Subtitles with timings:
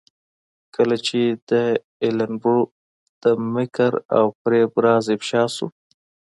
[0.75, 1.19] کله چې
[1.49, 1.51] د
[2.03, 2.61] ایلن برو
[3.23, 5.67] د مکر او فریب راز افشا شو.